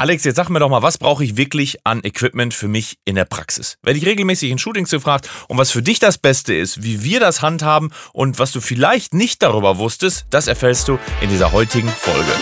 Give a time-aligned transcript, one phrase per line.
[0.00, 3.16] Alex, jetzt sag mir doch mal, was brauche ich wirklich an Equipment für mich in
[3.16, 3.76] der Praxis?
[3.82, 7.20] Werde ich regelmäßig in Shootings gefragt und was für dich das Beste ist, wie wir
[7.20, 11.90] das handhaben und was du vielleicht nicht darüber wusstest, das erfährst du in dieser heutigen
[11.90, 12.32] Folge.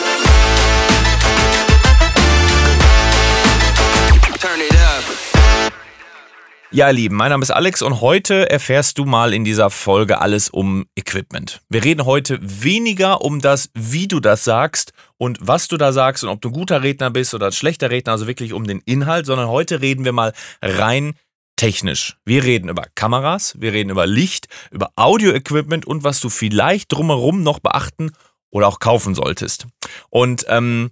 [6.70, 10.20] Ja, ihr Lieben, mein Name ist Alex und heute erfährst du mal in dieser Folge
[10.20, 11.62] alles um Equipment.
[11.70, 16.24] Wir reden heute weniger um das, wie du das sagst und was du da sagst
[16.24, 18.82] und ob du ein guter Redner bist oder ein schlechter Redner, also wirklich um den
[18.84, 21.14] Inhalt, sondern heute reden wir mal rein
[21.56, 22.18] technisch.
[22.26, 27.42] Wir reden über Kameras, wir reden über Licht, über Audio-Equipment und was du vielleicht drumherum
[27.42, 28.10] noch beachten
[28.50, 29.66] oder auch kaufen solltest.
[30.10, 30.90] Und ähm,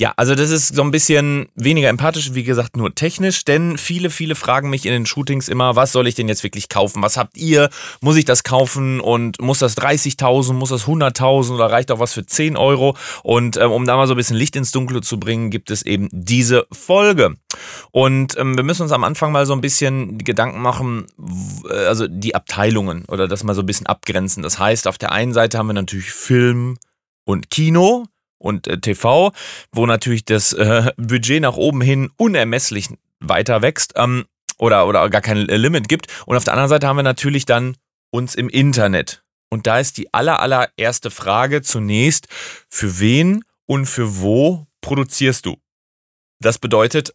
[0.00, 4.10] ja, also das ist so ein bisschen weniger empathisch, wie gesagt, nur technisch, denn viele,
[4.10, 7.02] viele fragen mich in den Shootings immer, was soll ich denn jetzt wirklich kaufen?
[7.02, 7.68] Was habt ihr?
[8.00, 12.12] Muss ich das kaufen und muss das 30.000, muss das 100.000 oder reicht auch was
[12.12, 12.96] für 10 Euro?
[13.24, 15.82] Und ähm, um da mal so ein bisschen Licht ins Dunkle zu bringen, gibt es
[15.82, 17.34] eben diese Folge.
[17.90, 21.06] Und ähm, wir müssen uns am Anfang mal so ein bisschen Gedanken machen,
[21.68, 24.44] äh, also die Abteilungen oder das mal so ein bisschen abgrenzen.
[24.44, 26.78] Das heißt, auf der einen Seite haben wir natürlich Film
[27.24, 28.06] und Kino
[28.38, 29.32] und äh, TV,
[29.72, 32.88] wo natürlich das äh, Budget nach oben hin unermesslich
[33.20, 34.26] weiter wächst ähm,
[34.58, 36.06] oder, oder gar kein Limit gibt.
[36.26, 37.76] Und auf der anderen Seite haben wir natürlich dann
[38.10, 39.22] uns im Internet.
[39.50, 42.28] Und da ist die aller, allererste Frage zunächst,
[42.68, 45.56] für wen und für wo produzierst du?
[46.40, 47.14] Das bedeutet,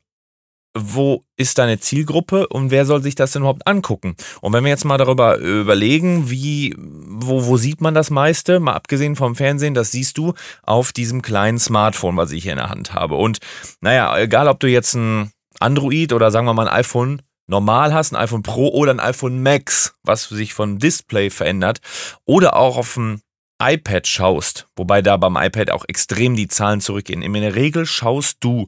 [0.75, 4.16] wo ist deine Zielgruppe und wer soll sich das denn überhaupt angucken?
[4.41, 8.73] Und wenn wir jetzt mal darüber überlegen, wie, wo, wo sieht man das meiste, mal
[8.73, 12.69] abgesehen vom Fernsehen, das siehst du auf diesem kleinen Smartphone, was ich hier in der
[12.69, 13.16] Hand habe.
[13.16, 13.38] Und
[13.81, 18.11] naja, egal ob du jetzt ein Android oder sagen wir mal ein iPhone normal hast,
[18.11, 21.81] ein iPhone Pro oder ein iPhone Max, was sich von Display verändert,
[22.25, 23.21] oder auch auf dem
[23.61, 27.21] iPad schaust, wobei da beim iPad auch extrem die Zahlen zurückgehen.
[27.21, 28.67] In der Regel schaust du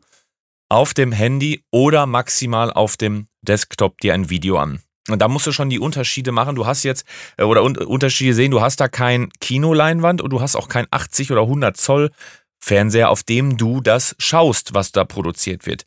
[0.69, 4.81] auf dem Handy oder maximal auf dem Desktop dir ein Video an.
[5.09, 6.55] Und da musst du schon die Unterschiede machen.
[6.55, 7.05] Du hast jetzt,
[7.37, 11.31] äh, oder Unterschiede sehen, du hast da kein Kinoleinwand und du hast auch kein 80
[11.31, 12.11] oder 100 Zoll
[12.59, 15.83] Fernseher, auf dem du das schaust, was da produziert wird.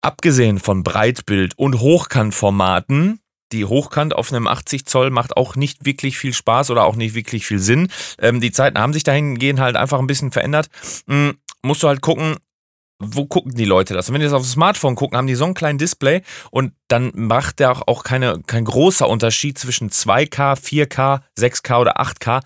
[0.00, 3.20] Abgesehen von Breitbild- und Hochkantformaten,
[3.50, 7.14] die Hochkant auf einem 80 Zoll macht auch nicht wirklich viel Spaß oder auch nicht
[7.14, 7.88] wirklich viel Sinn.
[8.18, 10.68] Ähm, die Zeiten haben sich dahingehend halt einfach ein bisschen verändert.
[11.06, 12.36] Hm, musst du halt gucken,
[13.04, 14.08] wo gucken die Leute das?
[14.08, 16.72] Und wenn die das auf dem Smartphone gucken, haben die so einen kleinen Display und
[16.88, 22.40] dann macht der auch keine, kein großer Unterschied zwischen 2K, 4K, 6K oder 8K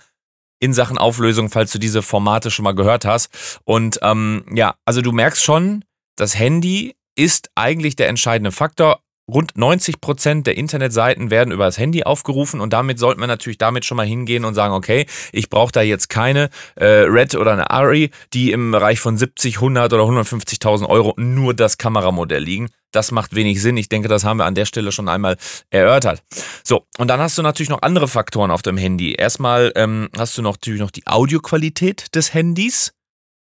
[0.59, 3.61] in Sachen Auflösung, falls du diese Formate schon mal gehört hast.
[3.65, 5.85] Und ähm, ja, also du merkst schon,
[6.17, 11.79] das Handy ist eigentlich der entscheidende Faktor rund 90 Prozent der Internetseiten werden über das
[11.79, 15.51] Handy aufgerufen und damit sollte man natürlich damit schon mal hingehen und sagen, okay, ich
[15.51, 19.93] brauche da jetzt keine äh, Red oder eine Ari, die im Bereich von 70, 100
[19.93, 22.69] oder 150.000 Euro nur das Kameramodell liegen.
[22.93, 23.77] Das macht wenig Sinn.
[23.77, 25.37] Ich denke, das haben wir an der Stelle schon einmal
[25.71, 26.23] erörtert.
[26.65, 29.13] So, und dann hast du natürlich noch andere Faktoren auf dem Handy.
[29.13, 32.96] Erstmal ähm, hast du noch, natürlich noch die Audioqualität des Handys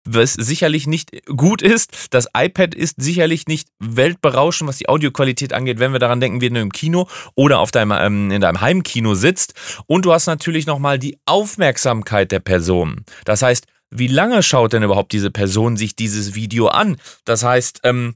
[0.06, 2.08] was sicherlich nicht gut ist.
[2.10, 6.50] Das iPad ist sicherlich nicht weltberauschend, was die Audioqualität angeht, wenn wir daran denken, wie
[6.50, 9.54] du im Kino oder auf deinem, ähm, in deinem Heimkino sitzt.
[9.86, 13.04] Und du hast natürlich nochmal die Aufmerksamkeit der Person.
[13.24, 16.96] Das heißt, wie lange schaut denn überhaupt diese Person sich dieses Video an?
[17.24, 18.14] Das heißt, ähm,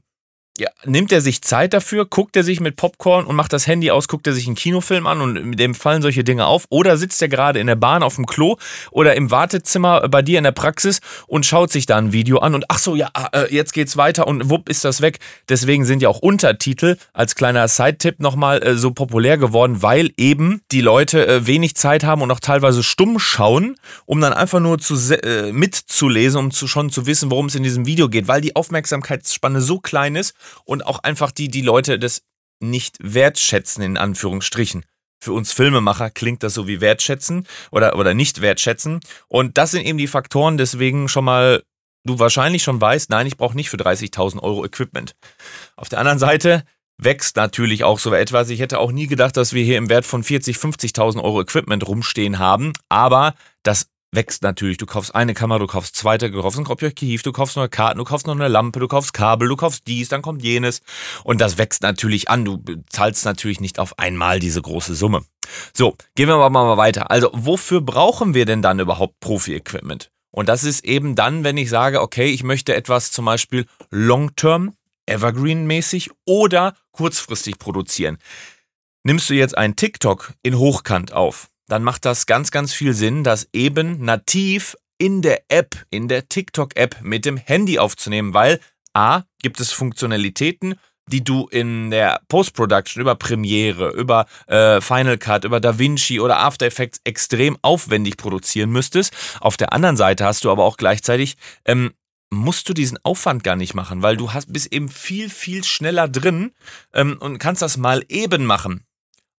[0.57, 3.89] ja, nimmt er sich Zeit dafür, guckt er sich mit Popcorn und macht das Handy
[3.89, 6.65] aus, guckt er sich einen Kinofilm an und dem fallen solche Dinge auf?
[6.69, 8.57] Oder sitzt er gerade in der Bahn auf dem Klo
[8.91, 12.53] oder im Wartezimmer bei dir in der Praxis und schaut sich da ein Video an
[12.53, 15.19] und ach so, ja, äh, jetzt geht's weiter und wupp ist das weg.
[15.47, 20.61] Deswegen sind ja auch Untertitel als kleiner Side-Tipp nochmal äh, so populär geworden, weil eben
[20.73, 24.79] die Leute äh, wenig Zeit haben und auch teilweise stumm schauen, um dann einfach nur
[24.79, 24.95] zu,
[25.53, 29.61] mitzulesen, um zu, schon zu wissen, worum es in diesem Video geht, weil die Aufmerksamkeitsspanne
[29.61, 30.35] so klein ist
[30.65, 32.23] und auch einfach die, die Leute das
[32.59, 34.85] nicht wertschätzen, in Anführungsstrichen.
[35.19, 38.99] Für uns Filmemacher klingt das so wie wertschätzen oder, oder nicht wertschätzen.
[39.27, 41.63] Und das sind eben die Faktoren, deswegen schon mal
[42.03, 45.15] du wahrscheinlich schon weißt, nein, ich brauche nicht für 30.000 Euro Equipment.
[45.75, 46.63] Auf der anderen Seite
[46.97, 48.49] wächst natürlich auch so etwas.
[48.49, 51.87] Ich hätte auch nie gedacht, dass wir hier im Wert von 40, 50.000 Euro Equipment
[51.87, 52.73] rumstehen haben.
[52.89, 53.33] Aber
[53.63, 54.77] das wächst natürlich.
[54.77, 57.97] Du kaufst eine Kamera, du kaufst zweite, du kaufst ein Objektiv, du kaufst neue Karten,
[57.97, 60.81] du kaufst noch eine Lampe, du kaufst Kabel, du kaufst dies, dann kommt jenes.
[61.23, 62.45] Und das wächst natürlich an.
[62.45, 65.23] Du zahlst natürlich nicht auf einmal diese große Summe.
[65.73, 67.11] So, gehen wir aber mal weiter.
[67.11, 70.11] Also, wofür brauchen wir denn dann überhaupt Profi-Equipment?
[70.31, 74.75] Und das ist eben dann, wenn ich sage, okay, ich möchte etwas zum Beispiel long-term,
[75.05, 78.17] evergreen-mäßig oder kurzfristig produzieren.
[79.03, 83.23] Nimmst du jetzt einen TikTok in Hochkant auf, dann macht das ganz, ganz viel Sinn,
[83.23, 88.59] das eben nativ in der App, in der TikTok-App mit dem Handy aufzunehmen, weil
[88.93, 90.75] A, gibt es Funktionalitäten,
[91.07, 96.65] die du in der Post-Production über Premiere, über äh, Final Cut, über DaVinci oder After
[96.65, 99.13] Effects extrem aufwendig produzieren müsstest.
[99.39, 101.93] Auf der anderen Seite hast du aber auch gleichzeitig ähm,
[102.29, 106.07] musst du diesen Aufwand gar nicht machen, weil du hast, bist eben viel, viel schneller
[106.07, 106.51] drin
[106.93, 108.83] ähm, und kannst das mal eben machen.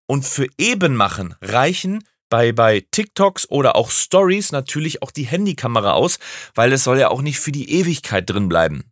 [0.08, 5.92] Und für eben machen reichen bei, bei TikToks oder auch Stories natürlich auch die Handykamera
[5.92, 6.18] aus,
[6.56, 8.91] weil es soll ja auch nicht für die Ewigkeit drin bleiben.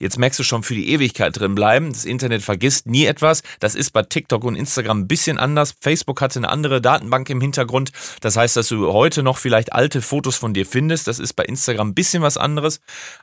[0.00, 1.92] Jetzt merkst du schon für die Ewigkeit drin bleiben.
[1.92, 3.42] Das Internet vergisst nie etwas.
[3.60, 5.74] Das ist bei TikTok und Instagram ein bisschen anders.
[5.78, 7.92] Facebook hatte eine andere Datenbank im Hintergrund.
[8.22, 11.06] Das heißt, dass du heute noch vielleicht alte Fotos von dir findest.
[11.06, 12.80] Das ist bei Instagram ein bisschen was anderes.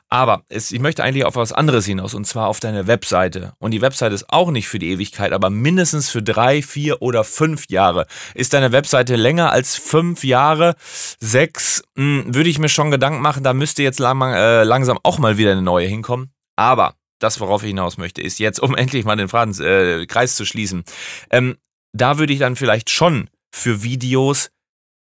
[0.08, 3.54] Aber es, ich möchte eigentlich auf was anderes hinaus und zwar auf deine Webseite.
[3.58, 7.24] Und die Webseite ist auch nicht für die Ewigkeit, aber mindestens für drei, vier oder
[7.24, 8.06] fünf Jahre.
[8.34, 10.76] Ist deine Webseite länger als fünf Jahre,
[11.18, 14.98] sechs, mh, hm, würde ich mir schon Gedanken machen, da müsste jetzt lang, äh, langsam
[15.02, 16.37] auch mal wieder eine neue hinkommen.
[16.58, 20.34] Aber das, worauf ich hinaus möchte, ist jetzt, um endlich mal den Faden, äh, Kreis
[20.34, 20.84] zu schließen.
[21.30, 21.56] Ähm,
[21.92, 24.50] da würde ich dann vielleicht schon für Videos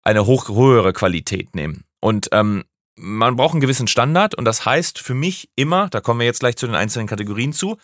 [0.04, 1.84] eine hoch, höhere Qualität nehmen.
[2.00, 2.64] Und ähm,
[2.96, 6.40] man braucht einen gewissen Standard und das heißt für mich immer, da kommen wir jetzt
[6.40, 7.78] gleich zu den einzelnen Kategorien zu,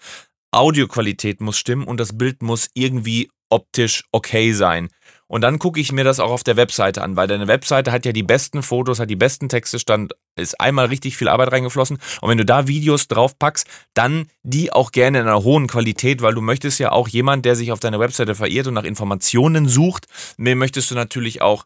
[0.52, 4.90] Audioqualität muss stimmen und das Bild muss irgendwie optisch okay sein.
[5.28, 8.06] Und dann gucke ich mir das auch auf der Webseite an, weil deine Webseite hat
[8.06, 11.98] ja die besten Fotos, hat die besten Texte, stand, ist einmal richtig viel Arbeit reingeflossen.
[12.22, 16.34] Und wenn du da Videos draufpackst, dann die auch gerne in einer hohen Qualität, weil
[16.34, 20.08] du möchtest ja auch jemand, der sich auf deine Webseite verirrt und nach Informationen sucht,
[20.38, 21.66] mir möchtest du natürlich auch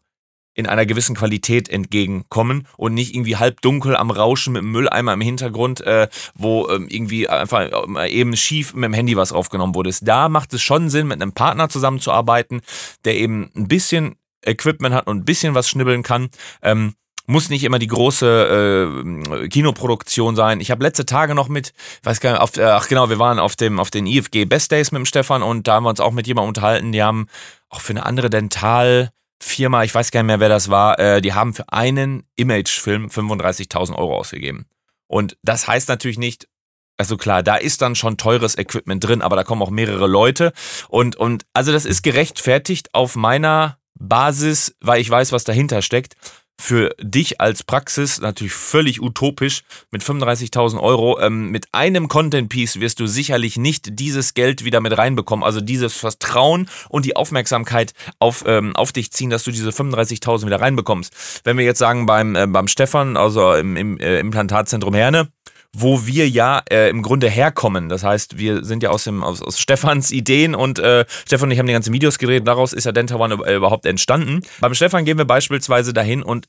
[0.54, 5.20] in einer gewissen Qualität entgegenkommen und nicht irgendwie halbdunkel am Rauschen mit dem Mülleimer im
[5.20, 9.90] Hintergrund, äh, wo ähm, irgendwie einfach äh, eben schief mit dem Handy was aufgenommen wurde.
[10.02, 12.60] Da macht es schon Sinn, mit einem Partner zusammenzuarbeiten,
[13.04, 16.28] der eben ein bisschen Equipment hat und ein bisschen was schnibbeln kann.
[16.62, 16.94] Ähm,
[17.26, 20.60] muss nicht immer die große äh, Kinoproduktion sein.
[20.60, 21.72] Ich habe letzte Tage noch mit,
[22.02, 24.72] weiß gar nicht, auf, äh, ach genau, wir waren auf dem auf den IFG Best
[24.72, 26.92] Days mit dem Stefan und da haben wir uns auch mit jemandem unterhalten.
[26.92, 27.28] Die haben
[27.68, 29.10] auch für eine andere Dental
[29.40, 33.06] Firma, ich weiß gar nicht mehr, wer das war, äh, die haben für einen Imagefilm
[33.06, 34.66] 35.000 Euro ausgegeben.
[35.08, 36.48] Und das heißt natürlich nicht,
[36.96, 40.52] also klar, da ist dann schon teures Equipment drin, aber da kommen auch mehrere Leute.
[40.88, 46.16] Und, und also das ist gerechtfertigt auf meiner Basis, weil ich weiß, was dahinter steckt
[46.62, 51.18] für dich als Praxis natürlich völlig utopisch mit 35.000 Euro.
[51.20, 55.96] Ähm, mit einem Content-Piece wirst du sicherlich nicht dieses Geld wieder mit reinbekommen, also dieses
[55.96, 61.42] Vertrauen und die Aufmerksamkeit auf, ähm, auf dich ziehen, dass du diese 35.000 wieder reinbekommst.
[61.42, 65.32] Wenn wir jetzt sagen beim, äh, beim Stefan, also im, im äh, Implantatzentrum Herne,
[65.74, 67.88] wo wir ja äh, im Grunde herkommen.
[67.88, 71.52] Das heißt, wir sind ja aus, dem, aus, aus Stefans Ideen und äh, Stefan und
[71.52, 72.46] ich haben die ganzen Videos gedreht.
[72.46, 74.42] Daraus ist ja Denta One überhaupt entstanden.
[74.60, 76.48] Beim Stefan gehen wir beispielsweise dahin und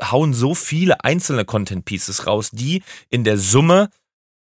[0.00, 3.90] hauen so viele einzelne Content Pieces raus, die in der Summe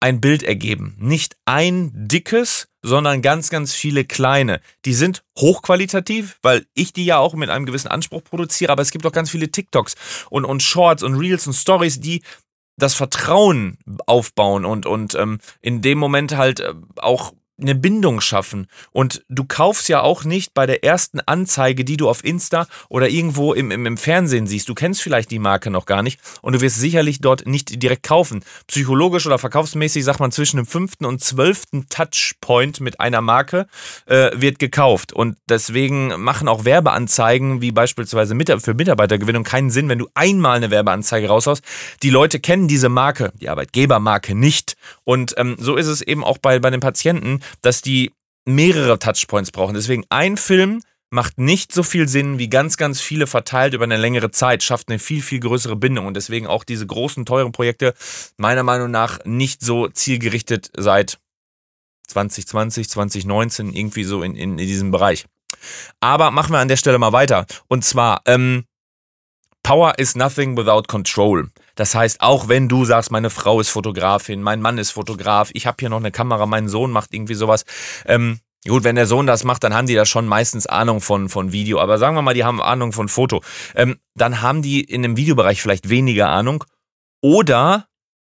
[0.00, 0.96] ein Bild ergeben.
[0.98, 4.60] Nicht ein dickes, sondern ganz, ganz viele kleine.
[4.84, 8.90] Die sind hochqualitativ, weil ich die ja auch mit einem gewissen Anspruch produziere, aber es
[8.90, 9.94] gibt auch ganz viele TikToks
[10.28, 12.22] und, und Shorts und Reels und Stories, die
[12.76, 18.66] das Vertrauen aufbauen und, und ähm, in dem Moment halt äh, auch eine Bindung schaffen.
[18.92, 23.08] Und du kaufst ja auch nicht bei der ersten Anzeige, die du auf Insta oder
[23.08, 24.68] irgendwo im, im, im, Fernsehen siehst.
[24.68, 28.02] Du kennst vielleicht die Marke noch gar nicht und du wirst sicherlich dort nicht direkt
[28.02, 28.44] kaufen.
[28.66, 33.66] Psychologisch oder verkaufsmäßig sagt man zwischen dem fünften und zwölften Touchpoint mit einer Marke
[34.06, 35.12] äh, wird gekauft.
[35.12, 40.70] Und deswegen machen auch Werbeanzeigen wie beispielsweise für Mitarbeitergewinnung keinen Sinn, wenn du einmal eine
[40.70, 41.62] Werbeanzeige raushaust.
[42.02, 44.76] Die Leute kennen diese Marke, die Arbeitgebermarke nicht.
[45.04, 48.12] Und ähm, so ist es eben auch bei, bei den Patienten dass die
[48.46, 49.74] mehrere Touchpoints brauchen.
[49.74, 53.96] Deswegen ein Film macht nicht so viel Sinn wie ganz, ganz viele verteilt über eine
[53.96, 57.94] längere Zeit, schafft eine viel, viel größere Bindung und deswegen auch diese großen, teuren Projekte
[58.36, 61.18] meiner Meinung nach nicht so zielgerichtet seit
[62.08, 65.24] 2020, 2019, irgendwie so in, in, in diesem Bereich.
[66.00, 67.46] Aber machen wir an der Stelle mal weiter.
[67.68, 68.64] Und zwar, ähm,
[69.62, 71.48] Power is nothing without control.
[71.74, 75.66] Das heißt, auch wenn du sagst, meine Frau ist Fotografin, mein Mann ist Fotograf, ich
[75.66, 77.64] habe hier noch eine Kamera, mein Sohn macht irgendwie sowas.
[78.06, 81.28] Ähm, Gut, wenn der Sohn das macht, dann haben die da schon meistens Ahnung von,
[81.28, 81.80] von Video.
[81.80, 83.42] Aber sagen wir mal, die haben Ahnung von Foto.
[83.74, 86.64] Ähm, dann haben die in dem Videobereich vielleicht weniger Ahnung.
[87.20, 87.88] Oder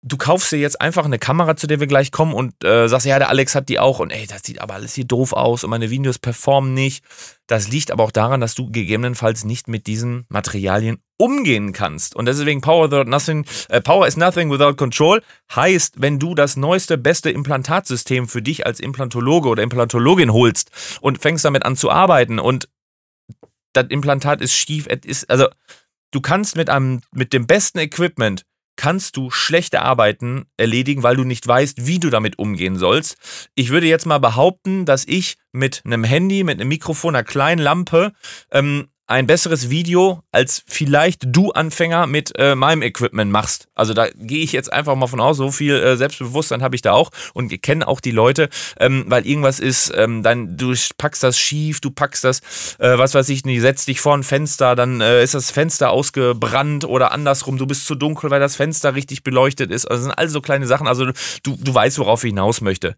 [0.02, 3.06] du kaufst dir jetzt einfach eine Kamera, zu der wir gleich kommen und äh, sagst,
[3.06, 5.64] ja, der Alex hat die auch und ey, das sieht aber alles hier doof aus
[5.64, 7.06] und meine Videos performen nicht.
[7.48, 12.16] Das liegt aber auch daran, dass du gegebenenfalls nicht mit diesen Materialien umgehen kannst.
[12.16, 15.22] Und deswegen Power, without nothing, äh, Power is nothing without control
[15.56, 20.72] heißt, wenn du das neueste, beste Implantatsystem für dich als Implantologe oder Implantologin holst
[21.02, 22.70] und fängst damit an zu arbeiten und
[23.74, 25.48] das Implantat ist schief, ist, also
[26.12, 28.44] du kannst mit einem, mit dem besten Equipment
[28.78, 33.18] kannst du schlechte Arbeiten erledigen, weil du nicht weißt, wie du damit umgehen sollst.
[33.56, 37.60] Ich würde jetzt mal behaupten, dass ich mit einem Handy, mit einem Mikrofon, einer kleinen
[37.60, 38.14] Lampe
[38.52, 43.70] ähm, ein besseres Video als vielleicht du Anfänger mit äh, meinem Equipment machst.
[43.74, 46.82] Also da gehe ich jetzt einfach mal von aus, so viel äh, Selbstbewusstsein habe ich
[46.82, 48.50] da auch und kenne auch die Leute,
[48.80, 52.42] ähm, weil irgendwas ist, ähm, dann du packst das schief, du packst das,
[52.80, 55.90] äh, was weiß ich, nie, setzt dich vor ein Fenster, dann äh, ist das Fenster
[55.92, 59.86] ausgebrannt oder andersrum, du bist zu dunkel, weil das Fenster richtig beleuchtet ist.
[59.86, 62.98] Also das sind all so kleine Sachen, also du, du weißt, worauf ich hinaus möchte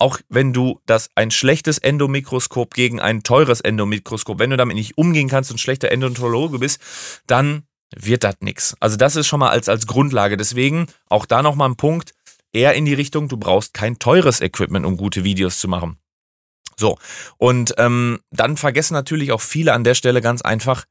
[0.00, 4.96] auch wenn du das ein schlechtes Endomikroskop gegen ein teures Endomikroskop, wenn du damit nicht
[4.98, 6.80] umgehen kannst und schlechter Endontologe bist,
[7.26, 7.64] dann
[7.94, 8.76] wird das nichts.
[8.80, 10.36] Also das ist schon mal als, als Grundlage.
[10.36, 12.14] Deswegen auch da nochmal ein Punkt,
[12.52, 15.98] eher in die Richtung, du brauchst kein teures Equipment, um gute Videos zu machen.
[16.76, 16.96] So,
[17.36, 20.86] und ähm, dann vergessen natürlich auch viele an der Stelle ganz einfach,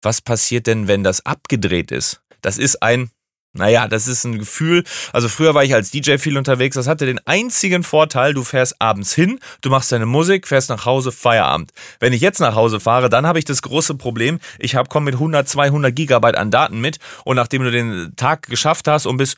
[0.00, 2.20] was passiert denn, wenn das abgedreht ist?
[2.40, 3.10] Das ist ein
[3.54, 4.82] naja, das ist ein Gefühl.
[5.12, 6.74] Also früher war ich als DJ viel unterwegs.
[6.74, 10.84] Das hatte den einzigen Vorteil, du fährst abends hin, du machst deine Musik, fährst nach
[10.84, 11.72] Hause, Feierabend.
[12.00, 15.04] Wenn ich jetzt nach Hause fahre, dann habe ich das große Problem, ich habe komme
[15.06, 19.16] mit 100, 200 Gigabyte an Daten mit und nachdem du den Tag geschafft hast und
[19.16, 19.36] bist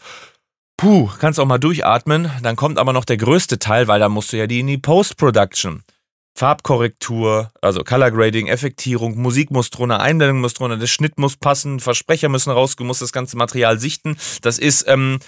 [0.79, 2.31] Puh, kannst auch mal durchatmen.
[2.43, 4.77] Dann kommt aber noch der größte Teil, weil da musst du ja die in die
[4.77, 5.83] Post-Production.
[6.37, 11.81] Farbkorrektur, also Color Grading, Effektierung, Musik muss drunter, Einblendung muss drunter, der Schnitt muss passen,
[11.81, 14.19] Versprecher müssen raus, du musst das ganze Material sichten.
[14.43, 15.19] Das ist, ähm,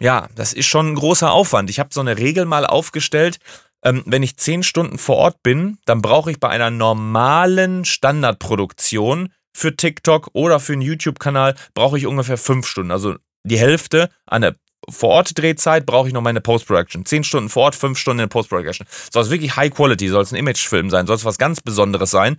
[0.00, 1.68] ja, das ist schon ein großer Aufwand.
[1.68, 3.38] Ich habe so eine Regel mal aufgestellt,
[3.84, 9.28] ähm, wenn ich zehn Stunden vor Ort bin, dann brauche ich bei einer normalen Standardproduktion
[9.54, 12.90] für TikTok oder für einen YouTube-Kanal brauche ich ungefähr fünf Stunden.
[12.90, 14.56] Also die Hälfte an der
[14.88, 17.04] vor Ort Drehzeit brauche ich noch meine Post-Production.
[17.06, 18.86] Zehn Stunden vor Ort, fünf Stunden in Post-Production.
[19.12, 22.10] Soll es wirklich High Quality, soll es ein Imagefilm sein, soll es was ganz Besonderes
[22.10, 22.38] sein,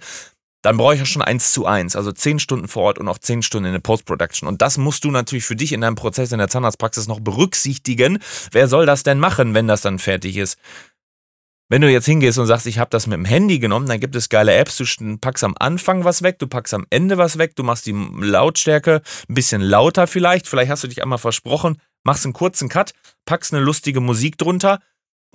[0.66, 1.96] dann brauche ich ja schon eins zu eins.
[1.96, 4.50] Also zehn Stunden vor Ort und auch zehn Stunden in der Post-Production.
[4.50, 8.18] Und das musst du natürlich für dich in deinem Prozess in der Zahnarztpraxis noch berücksichtigen.
[8.52, 10.58] Wer soll das denn machen, wenn das dann fertig ist?
[11.68, 14.16] Wenn du jetzt hingehst und sagst, ich habe das mit dem Handy genommen, dann gibt
[14.16, 14.78] es geile Apps.
[14.78, 17.96] Du packst am Anfang was weg, du packst am Ende was weg, du machst die
[18.20, 20.48] Lautstärke ein bisschen lauter vielleicht.
[20.48, 22.94] Vielleicht hast du dich einmal versprochen, machst einen kurzen Cut,
[23.26, 24.80] packst eine lustige Musik drunter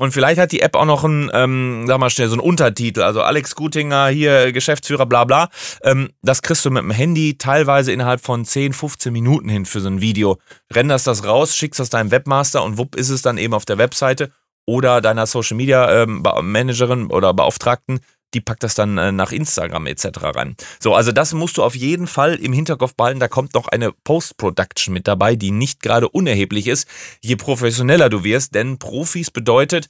[0.00, 3.02] und vielleicht hat die App auch noch einen, ähm, sag mal schnell, so einen Untertitel.
[3.02, 5.50] Also Alex Gutinger, hier Geschäftsführer, bla bla.
[5.82, 9.80] Ähm, das kriegst du mit dem Handy teilweise innerhalb von 10, 15 Minuten hin für
[9.80, 10.38] so ein Video.
[10.72, 13.76] Renderst das raus, schickst das deinem Webmaster und wupp ist es dann eben auf der
[13.76, 14.32] Webseite
[14.64, 18.00] oder deiner Social Media ähm, Managerin oder Beauftragten
[18.34, 20.08] die packt das dann äh, nach Instagram etc.
[20.22, 20.56] rein.
[20.78, 23.20] So, also das musst du auf jeden Fall im Hinterkopf behalten.
[23.20, 26.88] Da kommt noch eine Post-Production mit dabei, die nicht gerade unerheblich ist,
[27.20, 29.88] je professioneller du wirst, denn Profis bedeutet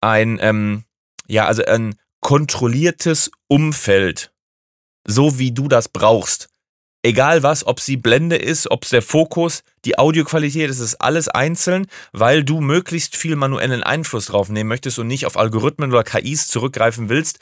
[0.00, 0.84] ein, ähm,
[1.26, 4.32] ja, also ein kontrolliertes Umfeld,
[5.06, 6.48] so wie du das brauchst.
[7.02, 11.28] Egal was, ob sie Blende ist, ob es der Fokus, die Audioqualität, das ist alles
[11.28, 16.02] einzeln, weil du möglichst viel manuellen Einfluss drauf nehmen möchtest und nicht auf Algorithmen oder
[16.02, 17.38] KIs zurückgreifen willst,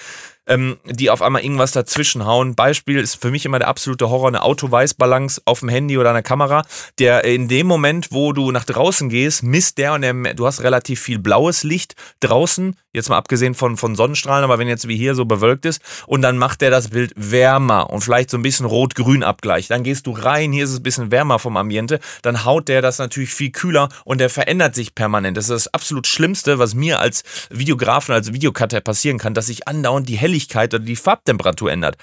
[0.46, 2.54] ähm, die auf einmal irgendwas dazwischen hauen.
[2.54, 6.22] Beispiel ist für mich immer der absolute Horror, eine Auto-Weiß-Balance auf dem Handy oder einer
[6.22, 6.64] Kamera,
[6.98, 10.62] der in dem Moment, wo du nach draußen gehst, misst der und der, du hast
[10.62, 14.96] relativ viel blaues Licht draußen, jetzt mal abgesehen von, von Sonnenstrahlen, aber wenn jetzt wie
[14.96, 18.42] hier so bewölkt ist, und dann macht der das Bild wärmer und vielleicht so ein
[18.42, 19.68] bisschen rot-grün-Abgleich.
[19.68, 22.82] Dann gehst du rein, hier ist es ein bisschen wärmer vom Ambiente, dann haut der
[22.82, 25.36] das natürlich viel kühler und der verändert sich permanent.
[25.36, 29.68] Das ist das absolut Schlimmste, was mir als Videografen, als Videocutter passieren kann, dass sich
[29.68, 31.96] andauernd die Helligkeit oder die Farbtemperatur ändert.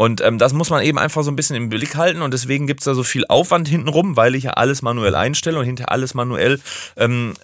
[0.00, 2.68] Und ähm, das muss man eben einfach so ein bisschen im Blick halten und deswegen
[2.68, 5.90] gibt es da so viel Aufwand hintenrum, weil ich ja alles manuell einstelle und hinter
[5.90, 6.60] alles manuell
[6.96, 7.34] ähm,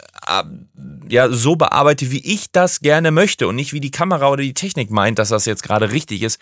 [1.09, 4.54] ja, so bearbeite, wie ich das gerne möchte und nicht wie die Kamera oder die
[4.54, 6.40] Technik meint, dass das jetzt gerade richtig ist.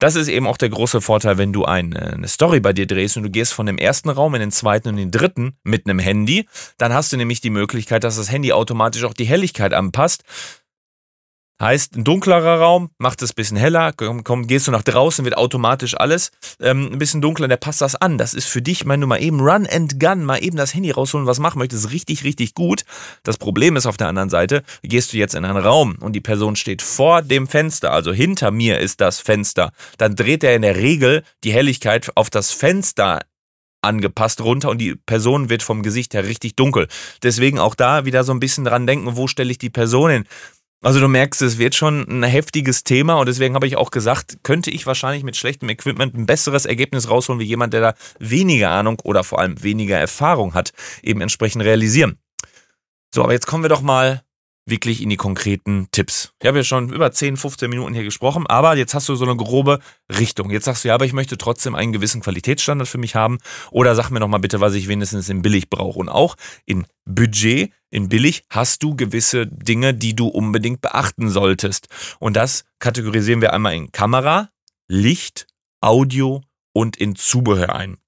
[0.00, 3.22] Das ist eben auch der große Vorteil, wenn du eine Story bei dir drehst und
[3.22, 6.48] du gehst von dem ersten Raum in den zweiten und den dritten mit einem Handy,
[6.78, 10.24] dann hast du nämlich die Möglichkeit, dass das Handy automatisch auch die Helligkeit anpasst.
[11.62, 15.24] Heißt, ein dunklerer Raum macht es ein bisschen heller, komm, komm, gehst du nach draußen,
[15.24, 18.18] wird automatisch alles ähm, ein bisschen dunkler, der passt das an.
[18.18, 20.90] Das ist für dich, wenn du mal eben Run and Gun, mal eben das Handy
[20.90, 22.82] rausholen, was machen möchtest, richtig, richtig gut.
[23.22, 26.20] Das Problem ist auf der anderen Seite, gehst du jetzt in einen Raum und die
[26.20, 30.62] Person steht vor dem Fenster, also hinter mir ist das Fenster, dann dreht er in
[30.62, 33.20] der Regel die Helligkeit auf das Fenster
[33.80, 36.88] angepasst runter und die Person wird vom Gesicht her richtig dunkel.
[37.22, 40.24] Deswegen auch da wieder so ein bisschen dran denken, wo stelle ich die Person hin?
[40.82, 44.38] Also du merkst, es wird schon ein heftiges Thema und deswegen habe ich auch gesagt,
[44.42, 48.70] könnte ich wahrscheinlich mit schlechtem Equipment ein besseres Ergebnis rausholen, wie jemand, der da weniger
[48.70, 52.18] Ahnung oder vor allem weniger Erfahrung hat, eben entsprechend realisieren.
[53.14, 54.23] So, aber jetzt kommen wir doch mal
[54.66, 56.32] wirklich in die konkreten Tipps.
[56.40, 59.24] Ich habe ja schon über 10, 15 Minuten hier gesprochen, aber jetzt hast du so
[59.24, 59.78] eine grobe
[60.18, 60.50] Richtung.
[60.50, 63.38] Jetzt sagst du, ja, aber ich möchte trotzdem einen gewissen Qualitätsstandard für mich haben.
[63.70, 65.98] Oder sag mir noch mal bitte, was ich wenigstens in billig brauche.
[65.98, 71.88] Und auch in Budget, in billig, hast du gewisse Dinge, die du unbedingt beachten solltest.
[72.18, 74.48] Und das kategorisieren wir einmal in Kamera,
[74.88, 75.46] Licht,
[75.80, 76.40] Audio
[76.72, 77.98] und in Zubehör ein.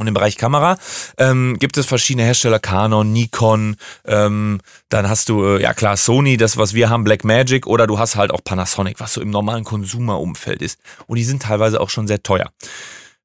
[0.00, 0.78] Und im Bereich Kamera
[1.18, 3.76] ähm, gibt es verschiedene Hersteller, Canon, Nikon,
[4.06, 7.98] ähm, dann hast du, äh, ja klar, Sony, das was wir haben, Blackmagic oder du
[7.98, 10.80] hast halt auch Panasonic, was so im normalen Konsumerumfeld ist.
[11.06, 12.50] Und die sind teilweise auch schon sehr teuer.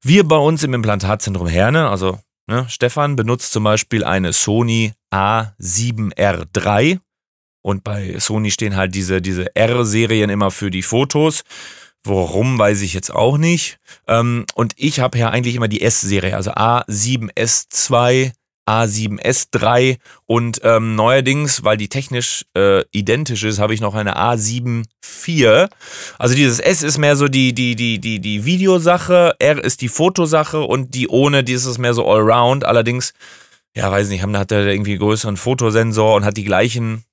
[0.02, 6.98] Wir bei uns im Implantatzentrum Herne, also ne, Stefan benutzt zum Beispiel eine Sony A7R3
[7.62, 11.42] und bei Sony stehen halt diese, diese R-Serien immer für die Fotos.
[12.06, 13.78] Warum, weiß ich jetzt auch nicht.
[14.06, 18.32] Ähm, und ich habe ja eigentlich immer die S-Serie, also A7S2,
[18.68, 24.84] A7S3 und ähm, neuerdings, weil die technisch äh, identisch ist, habe ich noch eine A7
[25.04, 25.68] IV.
[26.18, 29.88] Also dieses S ist mehr so die, die, die, die, die Videosache, R ist die
[29.88, 32.64] Fotosache und die ohne, die ist mehr so allround.
[32.64, 33.14] Allerdings,
[33.76, 37.04] ja, weiß nicht, haben, hat er irgendwie einen größeren Fotosensor und hat die gleichen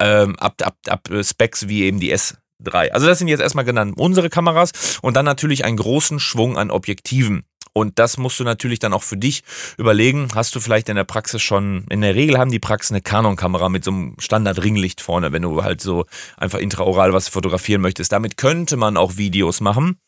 [0.00, 2.92] ähm, ab, ab, ab Specs wie eben die S drei.
[2.92, 6.70] Also das sind jetzt erstmal genannt unsere Kameras und dann natürlich einen großen Schwung an
[6.70, 7.44] Objektiven.
[7.74, 9.42] Und das musst du natürlich dann auch für dich
[9.78, 10.28] überlegen.
[10.34, 13.68] Hast du vielleicht in der Praxis schon, in der Regel haben die Praxen eine Canon-Kamera
[13.70, 16.04] mit so einem Standard-Ringlicht vorne, wenn du halt so
[16.36, 18.12] einfach intraoral was fotografieren möchtest.
[18.12, 19.98] Damit könnte man auch Videos machen.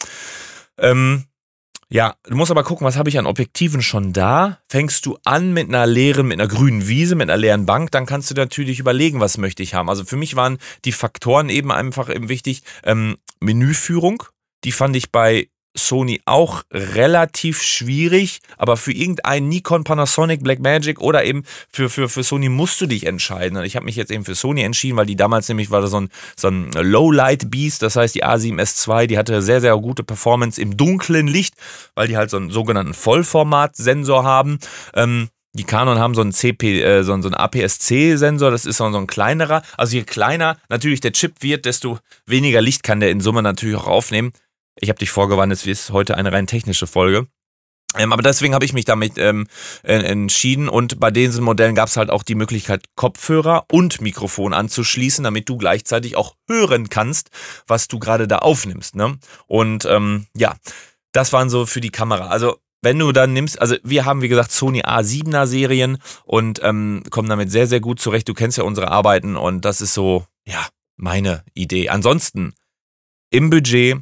[0.77, 1.25] Ähm,
[1.95, 4.59] ja, du musst aber gucken, was habe ich an Objektiven schon da?
[4.69, 8.05] Fängst du an mit einer leeren, mit einer grünen Wiese, mit einer leeren Bank, dann
[8.05, 9.89] kannst du natürlich überlegen, was möchte ich haben.
[9.89, 12.65] Also für mich waren die Faktoren eben einfach eben wichtig.
[12.83, 14.25] Ähm, Menüführung,
[14.65, 15.47] die fand ich bei
[15.77, 22.23] Sony auch relativ schwierig, aber für irgendein Nikon, Panasonic, Blackmagic oder eben für, für, für
[22.23, 23.59] Sony musst du dich entscheiden.
[23.59, 26.01] Und ich habe mich jetzt eben für Sony entschieden, weil die damals nämlich war so
[26.01, 30.77] ein, so ein Low-Light-Beast, das heißt die A7S2, die hatte sehr, sehr gute Performance im
[30.77, 31.55] dunklen Licht,
[31.95, 34.59] weil die halt so einen sogenannten Vollformat-Sensor haben.
[34.95, 38.79] Ähm, die Canon haben so einen CP, äh, so einen, so einen APS-C-Sensor, das ist
[38.79, 39.63] so ein kleinerer.
[39.77, 43.77] Also je kleiner natürlich der Chip wird, desto weniger Licht kann der in Summe natürlich
[43.77, 44.33] auch aufnehmen.
[44.81, 47.27] Ich habe dich vorgewarnt, es ist heute eine rein technische Folge.
[47.97, 49.47] Ähm, aber deswegen habe ich mich damit ähm,
[49.83, 55.23] entschieden und bei diesen Modellen gab es halt auch die Möglichkeit, Kopfhörer und Mikrofon anzuschließen,
[55.23, 57.31] damit du gleichzeitig auch hören kannst,
[57.67, 58.97] was du gerade da aufnimmst.
[58.97, 59.17] Ne?
[59.47, 60.57] Und ähm, ja,
[61.13, 62.29] das waren so für die Kamera.
[62.29, 67.03] Also wenn du dann nimmst, also wir haben wie gesagt Sony A7er Serien und ähm,
[67.11, 68.29] kommen damit sehr, sehr gut zurecht.
[68.29, 71.89] Du kennst ja unsere Arbeiten und das ist so, ja, meine Idee.
[71.89, 72.55] Ansonsten
[73.31, 74.01] im Budget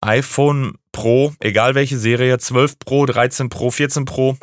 [0.00, 4.36] iPhone Pro, egal welche Serie, 12 Pro, 13 Pro, 14 Pro.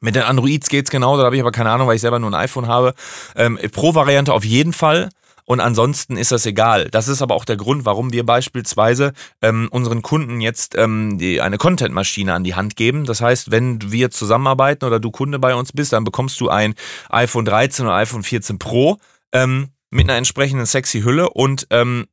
[0.00, 2.30] Mit den Androids geht's genau, da habe ich aber keine Ahnung, weil ich selber nur
[2.30, 2.94] ein iPhone habe.
[3.34, 5.10] Ähm, Pro-Variante auf jeden Fall.
[5.44, 6.90] Und ansonsten ist das egal.
[6.90, 11.40] Das ist aber auch der Grund, warum wir beispielsweise ähm, unseren Kunden jetzt ähm, die,
[11.40, 13.06] eine Content-Maschine an die Hand geben.
[13.06, 16.74] Das heißt, wenn wir zusammenarbeiten oder du Kunde bei uns bist, dann bekommst du ein
[17.08, 18.98] iPhone 13 oder iPhone 14 Pro
[19.32, 22.06] ähm, mit einer entsprechenden sexy Hülle und ähm,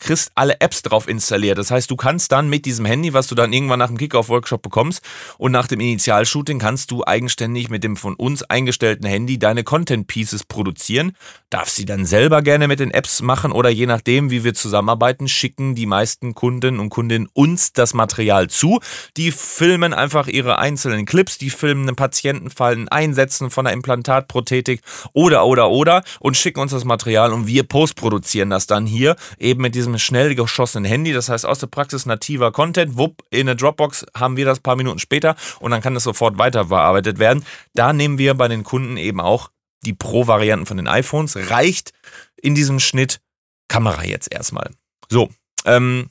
[0.00, 1.58] kriegst alle Apps drauf installiert.
[1.58, 4.62] Das heißt, du kannst dann mit diesem Handy, was du dann irgendwann nach dem Kickoff-Workshop
[4.62, 5.02] bekommst
[5.38, 10.44] und nach dem Initialshooting kannst du eigenständig mit dem von uns eingestellten Handy deine Content-Pieces
[10.44, 11.12] produzieren.
[11.50, 15.28] Darfst sie dann selber gerne mit den Apps machen oder je nachdem, wie wir zusammenarbeiten,
[15.28, 18.80] schicken die meisten Kunden und Kundinnen uns das Material zu.
[19.16, 24.80] Die filmen einfach ihre einzelnen Clips, die filmen einen Patientenfall, ein Einsetzen von einer Implantatprothetik
[25.12, 29.60] oder, oder, oder und schicken uns das Material und wir postproduzieren das dann hier eben
[29.62, 33.46] mit diesem diesem schnell geschossenen Handy, das heißt aus der Praxis nativer Content, wupp, in
[33.46, 37.44] der Dropbox haben wir das paar Minuten später und dann kann das sofort weiterverarbeitet werden.
[37.74, 39.50] Da nehmen wir bei den Kunden eben auch
[39.84, 41.36] die Pro-Varianten von den iPhones.
[41.50, 41.92] Reicht
[42.40, 43.20] in diesem Schnitt
[43.68, 44.70] Kamera jetzt erstmal.
[45.08, 45.30] So,
[45.64, 46.10] ähm,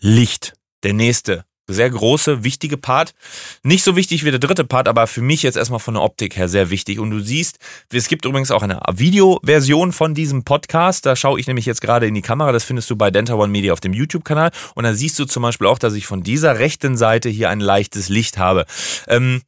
[0.00, 3.14] Licht, der nächste sehr große, wichtige Part.
[3.62, 6.36] Nicht so wichtig wie der dritte Part, aber für mich jetzt erstmal von der Optik
[6.36, 6.98] her sehr wichtig.
[6.98, 7.58] Und du siehst,
[7.92, 11.06] es gibt übrigens auch eine Videoversion von diesem Podcast.
[11.06, 12.52] Da schaue ich nämlich jetzt gerade in die Kamera.
[12.52, 14.50] Das findest du bei Denta One Media auf dem YouTube-Kanal.
[14.74, 17.60] Und da siehst du zum Beispiel auch, dass ich von dieser rechten Seite hier ein
[17.60, 18.66] leichtes Licht habe.
[19.08, 19.42] Ähm,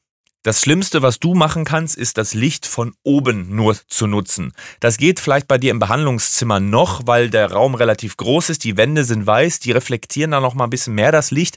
[0.44, 4.52] das Schlimmste, was du machen kannst, ist das Licht von oben nur zu nutzen.
[4.78, 8.76] Das geht vielleicht bei dir im Behandlungszimmer noch, weil der Raum relativ groß ist, die
[8.76, 11.56] Wände sind weiß, die reflektieren da noch mal ein bisschen mehr das Licht.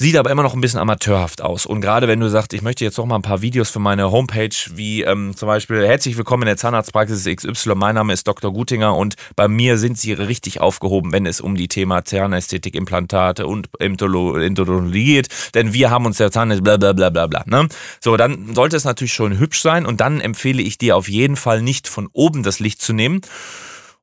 [0.00, 1.66] Sieht aber immer noch ein bisschen amateurhaft aus.
[1.66, 4.12] Und gerade wenn du sagst, ich möchte jetzt noch mal ein paar Videos für meine
[4.12, 7.74] Homepage, wie ähm, zum Beispiel herzlich willkommen in der Zahnarztpraxis XY.
[7.74, 8.52] Mein Name ist Dr.
[8.52, 13.48] Gutinger und bei mir sind sie richtig aufgehoben, wenn es um die Thema Zahnästhetik, Implantate
[13.48, 15.30] und Implantologie geht.
[15.56, 17.42] Denn wir haben uns der Zahnästhetik, bla bla bla bla bla.
[17.46, 17.68] Ne?
[18.00, 21.34] So, dann sollte es natürlich schon hübsch sein und dann empfehle ich dir auf jeden
[21.34, 23.22] Fall nicht von oben das Licht zu nehmen.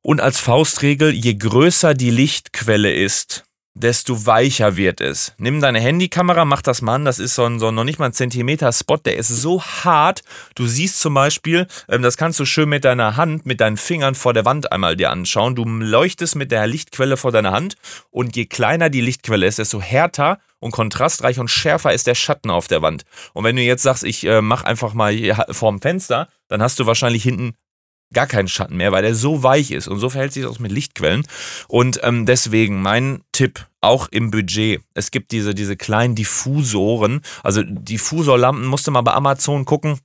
[0.02, 3.45] Und als Faustregel, je größer die Lichtquelle ist,
[3.76, 5.34] desto weicher wird es.
[5.38, 8.06] Nimm deine Handykamera, mach das mal an, das ist so ein, so noch nicht mal
[8.06, 10.22] ein Zentimeter Spot, der ist so hart.
[10.54, 14.14] Du siehst zum Beispiel, ähm, das kannst du schön mit deiner Hand, mit deinen Fingern
[14.14, 15.54] vor der Wand einmal dir anschauen.
[15.54, 17.76] Du leuchtest mit der Lichtquelle vor deiner Hand
[18.10, 22.50] und je kleiner die Lichtquelle ist, desto härter und kontrastreich und schärfer ist der Schatten
[22.50, 23.04] auf der Wand.
[23.34, 26.78] Und wenn du jetzt sagst, ich äh, mach einfach mal hier vorm Fenster, dann hast
[26.78, 27.54] du wahrscheinlich hinten
[28.12, 29.88] gar keinen Schatten mehr, weil der so weich ist.
[29.88, 31.26] Und so verhält sich das mit Lichtquellen.
[31.68, 34.82] Und ähm, deswegen mein Tipp, auch im Budget.
[34.94, 37.20] Es gibt diese, diese kleinen Diffusoren.
[37.42, 39.98] Also Diffusorlampen musste mal bei Amazon gucken.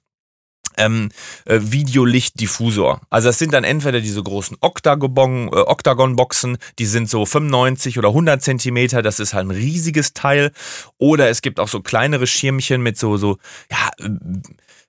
[0.77, 1.09] Ähm,
[1.45, 3.01] äh, Videolichtdiffusor.
[3.09, 8.09] Also das sind dann entweder diese großen Octagon, äh, Octagon-Boxen, die sind so 95 oder
[8.09, 10.51] 100 Zentimeter, das ist halt ein riesiges Teil.
[10.97, 13.37] Oder es gibt auch so kleinere Schirmchen mit so, so,
[13.69, 14.09] ja, äh,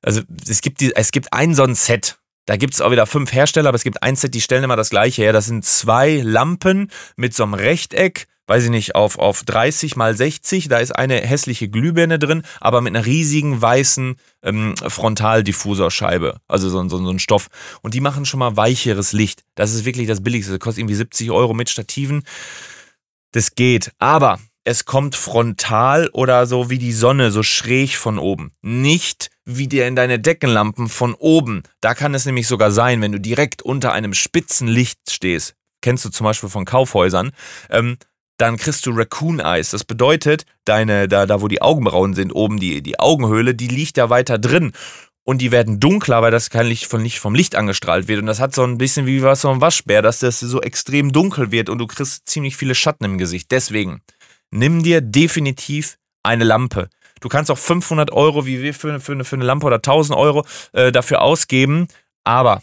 [0.02, 3.06] also es gibt, die, es gibt ein so ein Set, da gibt es auch wieder
[3.06, 5.32] fünf Hersteller, aber es gibt ein Set, die stellen immer das gleiche her.
[5.32, 10.16] Das sind zwei Lampen mit so einem Rechteck, weiß ich nicht, auf, auf 30 mal
[10.16, 10.66] 60.
[10.68, 16.40] Da ist eine hässliche Glühbirne drin, aber mit einer riesigen weißen ähm, Frontaldiffusorscheibe.
[16.48, 17.48] Also so, so, so ein Stoff.
[17.80, 19.44] Und die machen schon mal weicheres Licht.
[19.54, 20.52] Das ist wirklich das Billigste.
[20.52, 22.24] Das kostet irgendwie 70 Euro mit Stativen.
[23.30, 23.92] Das geht.
[23.98, 28.52] Aber es kommt frontal oder so wie die Sonne, so schräg von oben.
[28.62, 31.62] Nicht wie dir in deine Deckenlampen von oben.
[31.80, 35.54] Da kann es nämlich sogar sein, wenn du direkt unter einem spitzen Licht stehst.
[35.80, 37.32] Kennst du zum Beispiel von Kaufhäusern.
[37.70, 37.96] Ähm,
[38.38, 39.70] dann kriegst du Raccoon Eyes.
[39.70, 43.98] Das bedeutet, deine, da, da wo die Augenbrauen sind, oben die, die Augenhöhle, die liegt
[43.98, 44.72] da weiter drin.
[45.24, 48.20] Und die werden dunkler, weil das kein Licht von Licht vom Licht angestrahlt wird.
[48.20, 51.12] Und das hat so ein bisschen wie was so ein Waschbär, dass das so extrem
[51.12, 53.52] dunkel wird und du kriegst ziemlich viele Schatten im Gesicht.
[53.52, 54.00] Deswegen,
[54.50, 56.88] nimm dir definitiv eine Lampe.
[57.22, 60.44] Du kannst auch 500 Euro, wie wir für, für, für eine Lampe oder 1000 Euro
[60.72, 61.86] äh, dafür ausgeben,
[62.24, 62.62] aber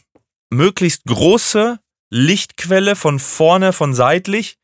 [0.50, 4.58] möglichst große Lichtquelle von vorne, von seitlich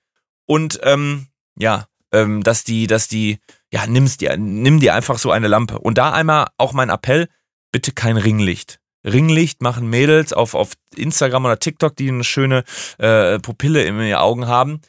[0.45, 1.27] und ähm,
[1.57, 3.39] ja, ähm, dass die, dass die,
[3.71, 5.79] ja, nimmst dir, nimm dir einfach so eine Lampe.
[5.79, 7.29] Und da einmal auch mein Appell,
[7.71, 8.79] bitte kein Ringlicht.
[9.05, 12.63] Ringlicht machen Mädels auf, auf Instagram oder TikTok, die eine schöne
[12.97, 14.81] äh, Pupille in ihren Augen haben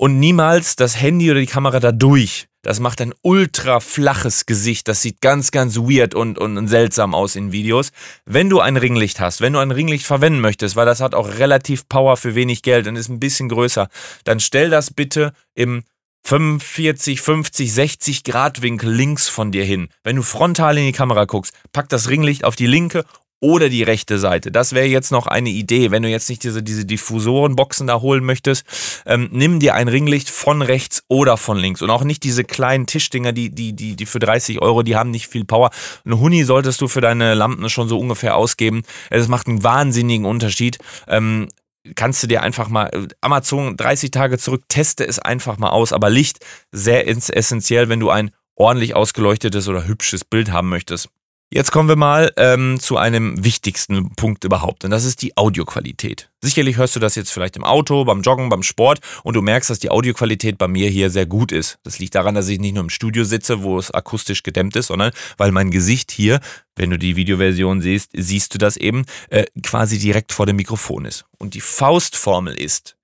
[0.00, 2.46] und niemals das Handy oder die Kamera da durch.
[2.62, 4.88] Das macht ein ultra flaches Gesicht.
[4.88, 7.90] Das sieht ganz, ganz weird und, und, und, seltsam aus in Videos.
[8.24, 11.28] Wenn du ein Ringlicht hast, wenn du ein Ringlicht verwenden möchtest, weil das hat auch
[11.36, 13.88] relativ Power für wenig Geld und ist ein bisschen größer,
[14.24, 15.82] dann stell das bitte im
[16.24, 19.88] 45, 50, 60 Grad Winkel links von dir hin.
[20.02, 23.04] Wenn du frontal in die Kamera guckst, pack das Ringlicht auf die linke
[23.40, 24.52] oder die rechte Seite.
[24.52, 25.90] Das wäre jetzt noch eine Idee.
[25.90, 28.64] Wenn du jetzt nicht diese, diese Diffusorenboxen da holen möchtest,
[29.06, 31.82] ähm, nimm dir ein Ringlicht von rechts oder von links.
[31.82, 35.10] Und auch nicht diese kleinen Tischdinger, die, die, die, die für 30 Euro, die haben
[35.10, 35.70] nicht viel Power.
[36.04, 38.82] Ein Huni solltest du für deine Lampen schon so ungefähr ausgeben.
[39.08, 40.78] Es macht einen wahnsinnigen Unterschied.
[41.08, 41.48] Ähm,
[41.94, 42.90] kannst du dir einfach mal
[43.22, 45.94] Amazon 30 Tage zurück, teste es einfach mal aus.
[45.94, 51.08] Aber Licht sehr essentiell, wenn du ein ordentlich ausgeleuchtetes oder hübsches Bild haben möchtest.
[51.52, 56.30] Jetzt kommen wir mal ähm, zu einem wichtigsten Punkt überhaupt und das ist die Audioqualität.
[56.40, 59.68] Sicherlich hörst du das jetzt vielleicht im Auto, beim Joggen, beim Sport und du merkst,
[59.68, 61.80] dass die Audioqualität bei mir hier sehr gut ist.
[61.82, 64.86] Das liegt daran, dass ich nicht nur im Studio sitze, wo es akustisch gedämmt ist,
[64.86, 66.38] sondern weil mein Gesicht hier,
[66.76, 71.04] wenn du die Videoversion siehst, siehst du das eben, äh, quasi direkt vor dem Mikrofon
[71.04, 71.24] ist.
[71.38, 72.96] Und die Faustformel ist,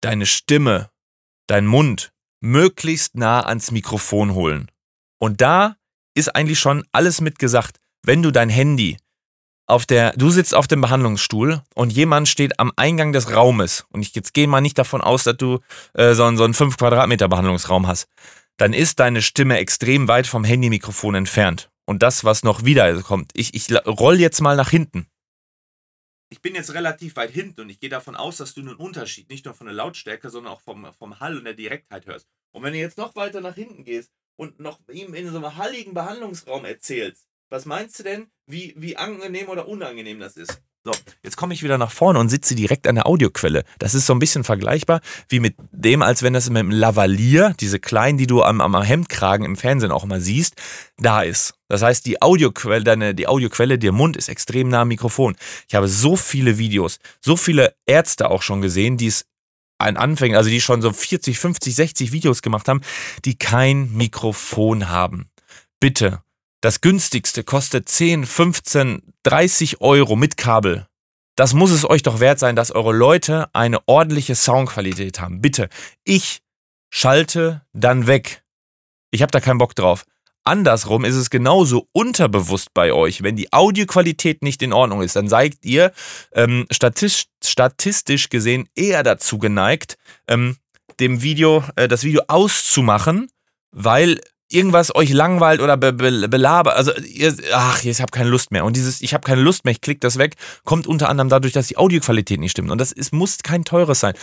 [0.00, 0.88] deine Stimme,
[1.48, 4.70] dein Mund möglichst nah ans Mikrofon holen.
[5.18, 5.76] Und da
[6.14, 8.96] ist eigentlich schon alles mitgesagt wenn du dein Handy
[9.70, 14.02] auf der, du sitzt auf dem Behandlungsstuhl und jemand steht am Eingang des Raumes und
[14.02, 15.60] ich jetzt gehe mal nicht davon aus, dass du
[15.94, 18.08] äh, so, einen, so einen 5 Quadratmeter Behandlungsraum hast,
[18.56, 21.70] dann ist deine Stimme extrem weit vom Handymikrofon entfernt.
[21.86, 25.06] Und das, was noch wieder kommt, ich, ich roll jetzt mal nach hinten.
[26.32, 29.28] Ich bin jetzt relativ weit hinten und ich gehe davon aus, dass du einen Unterschied
[29.30, 32.28] nicht nur von der Lautstärke, sondern auch vom, vom Hall und der Direktheit hörst.
[32.52, 35.56] Und wenn du jetzt noch weiter nach hinten gehst und noch ihm in so einem
[35.56, 40.62] halligen Behandlungsraum erzählst, was meinst du denn, wie, wie angenehm oder unangenehm das ist?
[40.82, 43.64] So, jetzt komme ich wieder nach vorne und sitze direkt an der Audioquelle.
[43.78, 47.54] Das ist so ein bisschen vergleichbar wie mit dem, als wenn das mit dem Lavalier,
[47.60, 50.54] diese kleinen, die du am, am Hemdkragen im Fernsehen auch mal siehst,
[50.96, 51.52] da ist.
[51.68, 55.36] Das heißt, die Audioquelle, deine, die Audioquelle, der Mund ist extrem nah am Mikrofon.
[55.68, 59.26] Ich habe so viele Videos, so viele Ärzte auch schon gesehen, die es
[59.76, 62.80] ein Anfänger, also die schon so 40, 50, 60 Videos gemacht haben,
[63.26, 65.28] die kein Mikrofon haben.
[65.78, 66.22] Bitte,
[66.60, 70.86] das günstigste kostet 10, 15, 30 Euro mit Kabel.
[71.36, 75.40] Das muss es euch doch wert sein, dass eure Leute eine ordentliche Soundqualität haben.
[75.40, 75.68] Bitte,
[76.04, 76.42] ich
[76.90, 78.44] schalte dann weg.
[79.10, 80.04] Ich habe da keinen Bock drauf.
[80.44, 83.22] Andersrum ist es genauso unterbewusst bei euch.
[83.22, 85.92] Wenn die Audioqualität nicht in Ordnung ist, dann seid ihr
[86.32, 89.96] ähm, statistisch, statistisch gesehen eher dazu geneigt,
[90.28, 90.56] ähm,
[90.98, 93.30] dem Video, äh, das Video auszumachen,
[93.70, 94.20] weil
[94.50, 98.64] irgendwas euch langweilt oder be be belabert, also ihr, ach, ich habe keine Lust mehr.
[98.64, 100.34] Und dieses, ich habe keine Lust mehr, ich klick das weg,
[100.64, 102.70] kommt unter anderem dadurch, dass die Audioqualität nicht stimmt.
[102.70, 104.14] Und das ist, muss kein teures sein.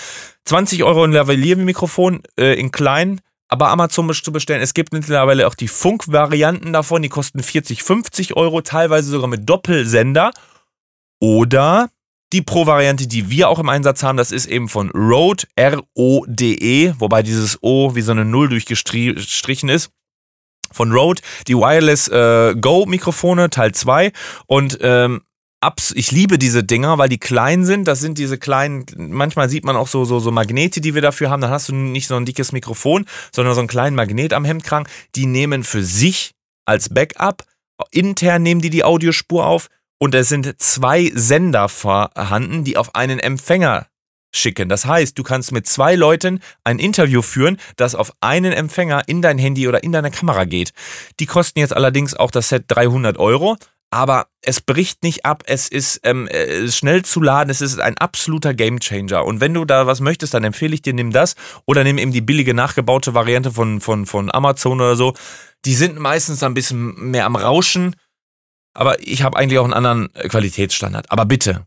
[0.46, 4.62] 20 Euro ein Lavalier-Mikrofon äh, in klein, aber Amazon zu bestellen.
[4.62, 9.50] Es gibt mittlerweile auch die Funk-Varianten davon, die kosten 40, 50 Euro, teilweise sogar mit
[9.50, 10.32] Doppelsender.
[11.20, 11.90] Oder
[12.34, 17.24] die Pro-Variante, die wir auch im Einsatz haben, das ist eben von Rode, R-O-D-E, wobei
[17.24, 19.92] dieses O wie so eine Null durchgestrichen ist
[20.72, 24.12] von Rode, die Wireless äh, Go Mikrofone Teil 2
[24.48, 25.22] und ähm,
[25.96, 27.88] ich liebe diese Dinger, weil die klein sind.
[27.88, 31.30] Das sind diese kleinen, manchmal sieht man auch so, so, so Magnete, die wir dafür
[31.30, 31.42] haben.
[31.42, 34.88] Dann hast du nicht so ein dickes Mikrofon, sondern so einen kleinen Magnet am Hemdkrang.
[35.16, 37.44] Die nehmen für sich als Backup,
[37.92, 39.68] intern nehmen die die Audiospur auf
[40.00, 43.88] und es sind zwei Sender vorhanden, die auf einen Empfänger
[44.32, 44.70] schicken.
[44.70, 49.22] Das heißt, du kannst mit zwei Leuten ein Interview führen, das auf einen Empfänger in
[49.22, 50.72] dein Handy oder in deine Kamera geht.
[51.20, 53.58] Die kosten jetzt allerdings auch das Set 300 Euro.
[53.90, 57.98] Aber es bricht nicht ab, es ist ähm, äh, schnell zu laden, es ist ein
[57.98, 59.24] absoluter Gamechanger.
[59.24, 61.36] Und wenn du da was möchtest, dann empfehle ich dir, nimm das
[61.66, 65.14] oder nimm eben die billige nachgebaute Variante von, von, von Amazon oder so.
[65.64, 67.96] Die sind meistens ein bisschen mehr am Rauschen,
[68.74, 71.10] aber ich habe eigentlich auch einen anderen Qualitätsstandard.
[71.10, 71.66] Aber bitte,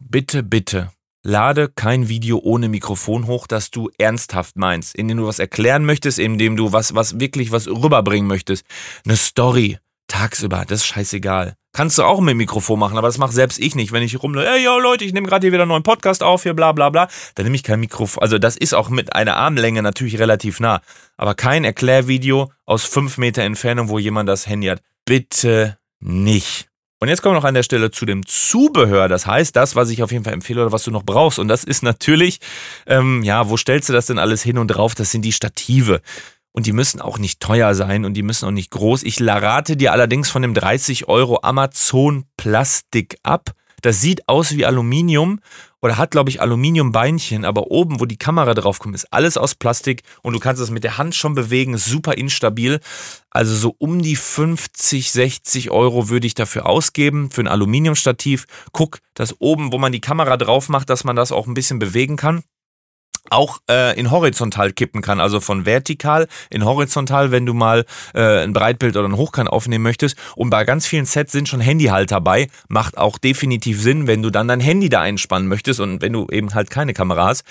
[0.00, 0.90] bitte, bitte,
[1.28, 5.84] lade kein Video ohne Mikrofon hoch, das du ernsthaft meinst, in dem du was erklären
[5.84, 8.64] möchtest, in dem du was, was wirklich was rüberbringen möchtest.
[9.04, 9.78] Eine Story.
[10.10, 11.52] Tagsüber, das ist scheißegal.
[11.74, 13.92] Kannst du auch mit Mikrofon machen, aber das mache selbst ich nicht.
[13.92, 16.44] Wenn ich rumläufe, ey, yo, Leute, ich nehme gerade hier wieder einen neuen Podcast auf,
[16.44, 18.22] hier, bla, bla, bla, dann nehme ich kein Mikrofon.
[18.22, 20.80] Also, das ist auch mit einer Armlänge natürlich relativ nah.
[21.18, 24.80] Aber kein Erklärvideo aus fünf Meter Entfernung, wo jemand das Handy hat.
[25.04, 26.68] Bitte nicht.
[27.00, 29.08] Und jetzt kommen wir noch an der Stelle zu dem Zubehör.
[29.08, 31.38] Das heißt, das, was ich auf jeden Fall empfehle oder was du noch brauchst.
[31.38, 32.40] Und das ist natürlich,
[32.86, 34.96] ähm, ja, wo stellst du das denn alles hin und drauf?
[34.96, 36.00] Das sind die Stative.
[36.50, 39.04] Und die müssen auch nicht teuer sein und die müssen auch nicht groß.
[39.04, 43.52] Ich rate dir allerdings von dem 30 Euro Amazon Plastik ab.
[43.80, 45.38] Das sieht aus wie Aluminium
[45.80, 49.54] oder hat, glaube ich, Aluminiumbeinchen, aber oben, wo die Kamera drauf kommt, ist alles aus
[49.54, 52.80] Plastik und du kannst es mit der Hand schon bewegen, super instabil.
[53.30, 58.46] Also so um die 50, 60 Euro würde ich dafür ausgeben für ein Aluminiumstativ.
[58.72, 61.78] Guck, dass oben, wo man die Kamera drauf macht, dass man das auch ein bisschen
[61.78, 62.42] bewegen kann
[63.30, 68.42] auch äh, in horizontal kippen kann, also von vertikal in horizontal, wenn du mal äh,
[68.42, 70.16] ein Breitbild oder ein Hochkant aufnehmen möchtest.
[70.36, 72.48] Und bei ganz vielen Sets sind schon Handyhalter bei.
[72.68, 76.26] Macht auch definitiv Sinn, wenn du dann dein Handy da einspannen möchtest und wenn du
[76.30, 77.44] eben halt keine Kamera hast.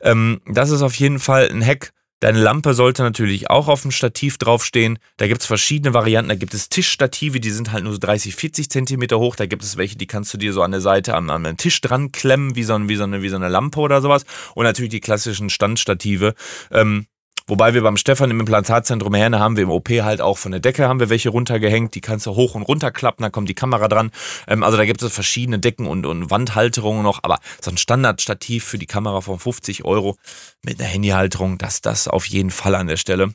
[0.00, 3.90] Ähm, das ist auf jeden Fall ein Hack, Deine Lampe sollte natürlich auch auf dem
[3.90, 4.98] Stativ draufstehen.
[5.16, 6.28] Da gibt es verschiedene Varianten.
[6.28, 9.36] Da gibt es Tischstative, die sind halt nur so 30, 40 Zentimeter hoch.
[9.36, 11.56] Da gibt es welche, die kannst du dir so an der Seite an, an den
[11.56, 14.26] Tisch dran klemmen, wie so, wie, so eine, wie so eine Lampe oder sowas.
[14.54, 16.34] Und natürlich die klassischen Standstative.
[16.70, 17.06] Ähm,
[17.50, 20.60] Wobei wir beim Stefan im Implantatzentrum Herne haben wir im OP halt auch von der
[20.60, 23.54] Decke haben wir welche runtergehängt, die kannst du hoch und runter klappen, da kommt die
[23.54, 24.12] Kamera dran.
[24.46, 28.62] Ähm, also da gibt es verschiedene Decken und, und Wandhalterungen noch, aber so ein Standardstativ
[28.62, 30.16] für die Kamera von 50 Euro
[30.64, 33.34] mit einer Handyhalterung, das, das auf jeden Fall an der Stelle.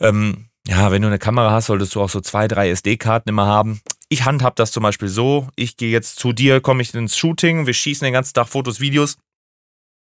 [0.00, 3.46] Ähm, ja, wenn du eine Kamera hast, solltest du auch so zwei, drei SD-Karten immer
[3.46, 3.80] haben.
[4.08, 7.68] Ich handhab das zum Beispiel so, ich gehe jetzt zu dir, komme ich ins Shooting,
[7.68, 9.18] wir schießen den ganzen Tag Fotos, Videos.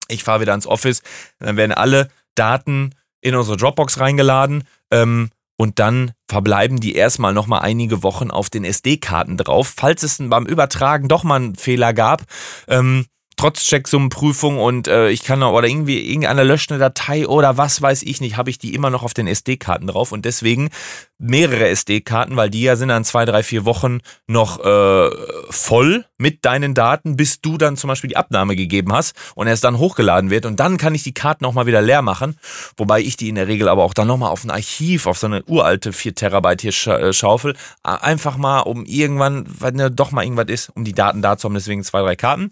[0.07, 1.03] Ich fahre wieder ins Office,
[1.41, 7.61] dann werden alle Daten in unsere Dropbox reingeladen ähm, und dann verbleiben die erstmal nochmal
[7.63, 9.75] einige Wochen auf den SD-Karten drauf.
[9.77, 12.23] Falls es beim Übertragen doch mal einen Fehler gab,
[12.69, 13.07] ähm,
[13.39, 18.21] trotz Checksummenprüfung und äh, ich kann oder irgendwie irgendeine löscht Datei oder was weiß ich
[18.21, 20.71] nicht, habe ich die immer noch auf den SD-Karten drauf und deswegen
[21.19, 25.11] mehrere SD-Karten, weil die ja sind dann zwei, drei, vier Wochen noch äh,
[25.51, 29.65] voll mit deinen Daten, bis du dann zum Beispiel die Abnahme gegeben hast und erst
[29.65, 30.47] dann hochgeladen wird.
[30.47, 32.37] Und dann kann ich die Karten auch mal wieder leer machen,
[32.77, 35.27] wobei ich die in der Regel aber auch dann nochmal auf ein Archiv, auf so
[35.27, 40.23] eine uralte 4 Terabyte hier äh, schaufel, einfach mal um irgendwann, wenn ne, doch mal
[40.25, 42.51] irgendwas ist, um die Daten da zu haben, deswegen zwei, drei Karten.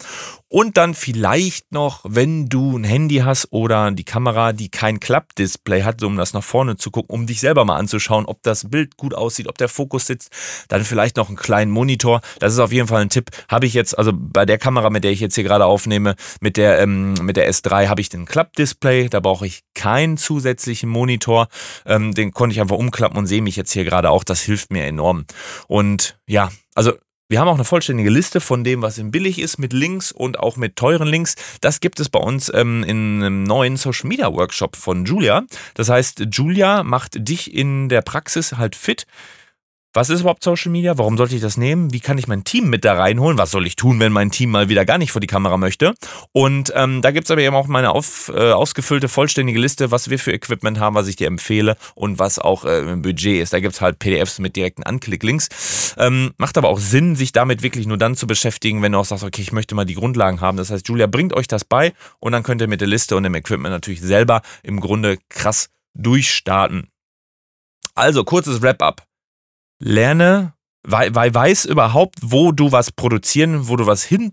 [0.48, 5.82] Und dann vielleicht noch, wenn du ein Handy hast oder die Kamera, die kein Klappdisplay
[5.82, 8.70] hat, um das nach vorne zu gucken, um dich selber mal anzuschauen, ob das das
[8.70, 10.30] Bild gut aussieht, ob der Fokus sitzt.
[10.68, 12.20] Dann vielleicht noch einen kleinen Monitor.
[12.38, 13.30] Das ist auf jeden Fall ein Tipp.
[13.48, 16.56] Habe ich jetzt, also bei der Kamera, mit der ich jetzt hier gerade aufnehme, mit
[16.56, 19.08] der, ähm, mit der S3 habe ich den Klappdisplay.
[19.08, 21.48] Da brauche ich keinen zusätzlichen Monitor.
[21.84, 24.24] Ähm, den konnte ich einfach umklappen und sehe mich jetzt hier gerade auch.
[24.24, 25.24] Das hilft mir enorm.
[25.68, 26.92] Und ja, also
[27.28, 30.38] wir haben auch eine vollständige Liste von dem, was in billig ist, mit Links und
[30.38, 31.34] auch mit teuren Links.
[31.60, 35.44] Das gibt es bei uns ähm, in einem neuen Social Media Workshop von Julia.
[35.74, 39.06] Das heißt, Julia macht dich in der Praxis halt fit
[39.96, 40.98] was ist überhaupt Social Media?
[40.98, 41.90] Warum sollte ich das nehmen?
[41.90, 43.38] Wie kann ich mein Team mit da reinholen?
[43.38, 45.94] Was soll ich tun, wenn mein Team mal wieder gar nicht vor die Kamera möchte?
[46.32, 50.18] Und ähm, da es aber eben auch meine auf, äh, ausgefüllte, vollständige Liste, was wir
[50.18, 53.54] für Equipment haben, was ich dir empfehle und was auch äh, im Budget ist.
[53.54, 55.94] Da gibt es halt PDFs mit direkten Anklicklinks.
[55.96, 59.06] Ähm, macht aber auch Sinn, sich damit wirklich nur dann zu beschäftigen, wenn du auch
[59.06, 60.58] sagst, okay, ich möchte mal die Grundlagen haben.
[60.58, 63.22] Das heißt, Julia bringt euch das bei und dann könnt ihr mit der Liste und
[63.22, 66.88] dem Equipment natürlich selber im Grunde krass durchstarten.
[67.94, 69.06] Also, kurzes Wrap-up
[69.78, 74.32] lerne, weil, weil weiß überhaupt, wo du was produzieren, wo du was hin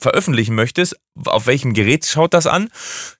[0.00, 2.70] veröffentlichen möchtest, auf welchem Gerät schaut das an,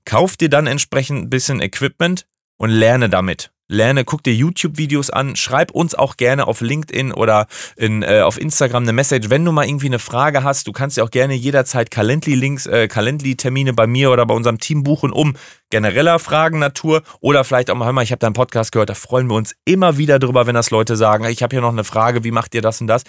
[0.04, 2.26] kauf dir dann entsprechend ein bisschen Equipment
[2.58, 7.46] und lerne damit lerne, guck dir YouTube-Videos an, schreib uns auch gerne auf LinkedIn oder
[7.76, 10.66] in, äh, auf Instagram eine Message, wenn du mal irgendwie eine Frage hast.
[10.68, 14.82] Du kannst ja auch gerne jederzeit Calendly-Links, äh, Calendly-Termine bei mir oder bei unserem Team
[14.82, 15.35] buchen, um
[15.70, 18.94] genereller Fragen Natur oder vielleicht auch mal, hör mal, ich habe deinen Podcast gehört, da
[18.94, 21.85] freuen wir uns immer wieder drüber, wenn das Leute sagen, ich habe hier noch eine
[21.85, 23.04] Frage, wie macht ihr das und das?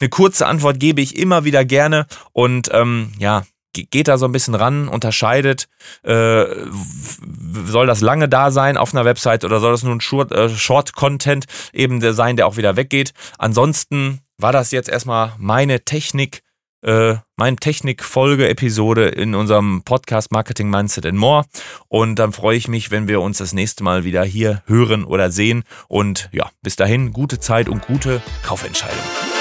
[0.00, 3.44] Eine kurze Antwort gebe ich immer wieder gerne und ähm, ja,
[3.84, 5.68] geht da so ein bisschen ran, unterscheidet,
[6.02, 6.44] äh,
[7.66, 11.44] soll das lange da sein auf einer Website oder soll das nur ein äh, Short-Content
[11.72, 13.12] eben sein, der auch wieder weggeht.
[13.38, 16.42] Ansonsten war das jetzt erstmal meine Technik,
[16.82, 21.44] äh, meine Technik-Folge-Episode in unserem Podcast Marketing Mindset and More.
[21.88, 25.30] Und dann freue ich mich, wenn wir uns das nächste Mal wieder hier hören oder
[25.30, 25.64] sehen.
[25.88, 29.35] Und ja, bis dahin, gute Zeit und gute Kaufentscheidungen.